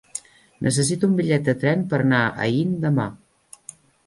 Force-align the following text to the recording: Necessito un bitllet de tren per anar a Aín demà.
Necessito 0.67 1.09
un 1.09 1.13
bitllet 1.19 1.45
de 1.49 1.55
tren 1.65 1.83
per 1.93 2.01
anar 2.05 2.23
a 2.23 2.33
Aín 2.47 2.73
demà. 2.89 3.07